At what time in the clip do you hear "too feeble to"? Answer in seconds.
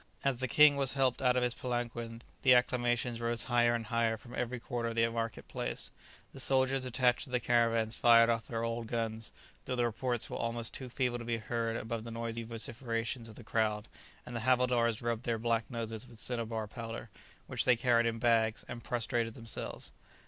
10.73-11.23